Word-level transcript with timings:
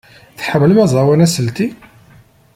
Tḥemmlem 0.39 0.81
aẓawan 0.83 1.23
aselti? 1.25 1.67